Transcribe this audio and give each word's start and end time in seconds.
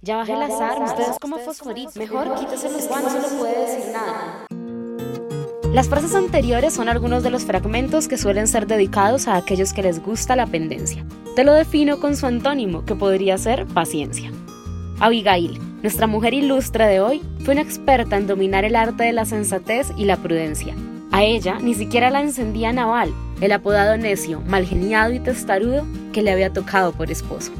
Ya 0.00 0.16
bajé 0.16 0.34
las 0.34 0.60
armas, 0.60 0.92
ustedes 0.92 1.18
como 1.20 1.38
fosforitos. 1.38 1.96
Mejor 1.96 2.36
quítese 2.36 2.70
los 2.70 2.86
guantes, 2.86 3.14
no 3.14 3.38
puede 3.38 3.60
decir 3.60 3.92
nada. 3.92 4.46
Las 5.72 5.88
frases 5.88 6.14
anteriores 6.14 6.72
son 6.72 6.88
algunos 6.88 7.24
de 7.24 7.30
los 7.30 7.44
fragmentos 7.44 8.06
que 8.06 8.16
suelen 8.16 8.46
ser 8.46 8.68
dedicados 8.68 9.26
a 9.26 9.36
aquellos 9.36 9.72
que 9.72 9.82
les 9.82 10.00
gusta 10.00 10.36
la 10.36 10.46
pendencia. 10.46 11.04
Te 11.34 11.42
lo 11.42 11.52
defino 11.52 11.98
con 11.98 12.16
su 12.16 12.26
antónimo, 12.26 12.84
que 12.84 12.94
podría 12.94 13.38
ser 13.38 13.66
paciencia. 13.66 14.30
Abigail, 15.00 15.58
nuestra 15.82 16.06
mujer 16.06 16.32
ilustre 16.32 16.86
de 16.86 17.00
hoy, 17.00 17.22
fue 17.44 17.54
una 17.54 17.62
experta 17.62 18.16
en 18.16 18.28
dominar 18.28 18.64
el 18.64 18.76
arte 18.76 19.02
de 19.02 19.12
la 19.12 19.24
sensatez 19.24 19.88
y 19.96 20.04
la 20.04 20.16
prudencia. 20.16 20.76
A 21.10 21.24
ella 21.24 21.58
ni 21.60 21.74
siquiera 21.74 22.10
la 22.10 22.20
encendía 22.20 22.72
Naval, 22.72 23.12
el 23.40 23.50
apodado 23.50 23.96
necio, 23.96 24.42
malgeniado 24.42 25.12
y 25.12 25.18
testarudo 25.18 25.84
que 26.12 26.22
le 26.22 26.30
había 26.30 26.52
tocado 26.52 26.92
por 26.92 27.10
esposo. 27.10 27.50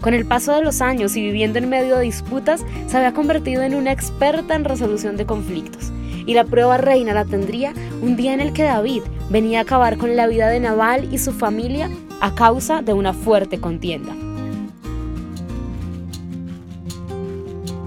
Con 0.00 0.14
el 0.14 0.26
paso 0.26 0.54
de 0.54 0.62
los 0.62 0.80
años 0.80 1.16
y 1.16 1.22
viviendo 1.22 1.58
en 1.58 1.68
medio 1.68 1.96
de 1.96 2.04
disputas, 2.04 2.64
se 2.86 2.96
había 2.96 3.12
convertido 3.12 3.62
en 3.62 3.74
una 3.74 3.92
experta 3.92 4.54
en 4.54 4.64
resolución 4.64 5.16
de 5.16 5.26
conflictos. 5.26 5.92
Y 6.26 6.34
la 6.34 6.44
prueba 6.44 6.76
reina 6.76 7.14
la 7.14 7.24
tendría 7.24 7.72
un 8.02 8.16
día 8.16 8.34
en 8.34 8.40
el 8.40 8.52
que 8.52 8.64
David 8.64 9.02
venía 9.30 9.60
a 9.60 9.62
acabar 9.62 9.96
con 9.96 10.14
la 10.14 10.26
vida 10.26 10.48
de 10.48 10.60
Naval 10.60 11.12
y 11.12 11.18
su 11.18 11.32
familia 11.32 11.90
a 12.20 12.34
causa 12.34 12.82
de 12.82 12.92
una 12.92 13.12
fuerte 13.12 13.60
contienda. 13.60 14.27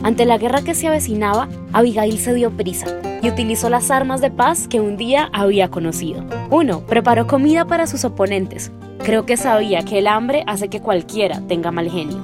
Ante 0.04 0.26
la 0.26 0.40
guerra 0.40 0.64
que 0.64 0.74
se 0.74 0.88
avecinaba, 0.88 1.48
Abigail 1.74 2.18
se 2.18 2.34
dio 2.34 2.50
prisa 2.50 2.88
y 3.22 3.30
utilizó 3.30 3.70
las 3.70 3.92
armas 3.92 4.20
de 4.20 4.32
paz 4.32 4.68
que 4.68 4.80
un 4.80 4.98
día 4.98 5.30
había 5.32 5.70
conocido. 5.70 6.26
1. 6.50 6.82
Preparó 6.88 7.28
comida 7.28 7.66
para 7.66 7.86
sus 7.86 8.04
oponentes. 8.04 8.72
Creo 9.04 9.28
que 9.28 9.38
sabía 9.38 9.84
que 9.84 10.00
el 10.00 10.08
hambre 10.08 10.44
hace 10.48 10.70
que 10.70 10.82
cualquiera 10.82 11.42
tenga 11.48 11.72
mal 11.72 11.90
genio. 11.90 12.18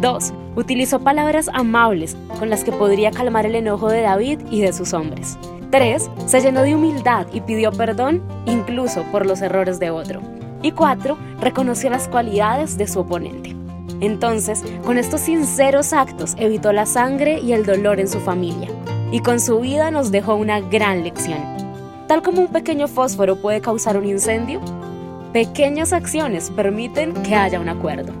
2. 0.00 0.32
Utilizó 0.54 1.00
palabras 1.00 1.50
amables 1.52 2.16
con 2.38 2.50
las 2.50 2.62
que 2.62 2.70
podría 2.70 3.10
calmar 3.10 3.46
el 3.46 3.56
enojo 3.56 3.88
de 3.88 4.02
David 4.02 4.40
y 4.50 4.60
de 4.60 4.72
sus 4.72 4.92
hombres. 4.92 5.36
3. 5.70 6.08
Se 6.26 6.40
llenó 6.40 6.62
de 6.62 6.76
humildad 6.76 7.26
y 7.32 7.40
pidió 7.40 7.72
perdón 7.72 8.22
incluso 8.46 9.02
por 9.10 9.26
los 9.26 9.42
errores 9.42 9.80
de 9.80 9.90
otro. 9.90 10.20
Y 10.62 10.70
4. 10.70 11.18
Reconoció 11.40 11.90
las 11.90 12.06
cualidades 12.06 12.78
de 12.78 12.86
su 12.86 13.00
oponente. 13.00 13.57
Entonces, 14.00 14.62
con 14.84 14.98
estos 14.98 15.22
sinceros 15.22 15.92
actos 15.92 16.34
evitó 16.38 16.72
la 16.72 16.86
sangre 16.86 17.40
y 17.40 17.52
el 17.52 17.66
dolor 17.66 17.98
en 17.98 18.08
su 18.08 18.20
familia, 18.20 18.68
y 19.10 19.20
con 19.20 19.40
su 19.40 19.58
vida 19.60 19.90
nos 19.90 20.12
dejó 20.12 20.36
una 20.36 20.60
gran 20.60 21.02
lección. 21.02 21.38
Tal 22.06 22.22
como 22.22 22.42
un 22.42 22.48
pequeño 22.48 22.88
fósforo 22.88 23.36
puede 23.36 23.60
causar 23.60 23.96
un 23.96 24.06
incendio, 24.06 24.60
pequeñas 25.32 25.92
acciones 25.92 26.50
permiten 26.50 27.12
que 27.22 27.34
haya 27.34 27.60
un 27.60 27.68
acuerdo. 27.68 28.12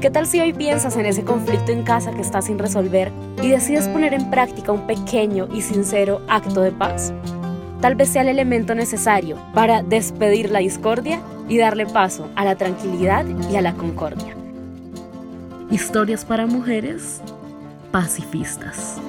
¿Qué 0.00 0.10
tal 0.10 0.26
si 0.26 0.38
hoy 0.38 0.52
piensas 0.52 0.96
en 0.96 1.06
ese 1.06 1.24
conflicto 1.24 1.72
en 1.72 1.82
casa 1.82 2.12
que 2.12 2.20
está 2.20 2.40
sin 2.40 2.58
resolver 2.58 3.10
y 3.42 3.48
decides 3.48 3.88
poner 3.88 4.14
en 4.14 4.30
práctica 4.30 4.70
un 4.70 4.86
pequeño 4.86 5.48
y 5.52 5.62
sincero 5.62 6.20
acto 6.28 6.60
de 6.60 6.70
paz? 6.70 7.12
Tal 7.80 7.96
vez 7.96 8.10
sea 8.10 8.22
el 8.22 8.28
elemento 8.28 8.76
necesario 8.76 9.36
para 9.54 9.82
despedir 9.82 10.50
la 10.50 10.60
discordia 10.60 11.20
y 11.48 11.58
darle 11.58 11.86
paso 11.86 12.28
a 12.36 12.44
la 12.44 12.56
tranquilidad 12.56 13.24
y 13.50 13.56
a 13.56 13.62
la 13.62 13.74
concordia. 13.74 14.36
Historias 15.70 16.24
para 16.24 16.46
mujeres 16.46 17.20
pacifistas. 17.90 19.00